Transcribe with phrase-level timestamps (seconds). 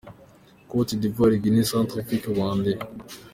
[0.69, 2.71] Cote d’Ivoire, Guinea, Centrafrique, Rwanda